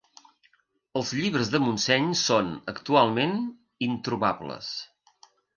[1.01, 3.39] Els llibres de Montseny són, actualment,
[3.91, 4.73] introbables.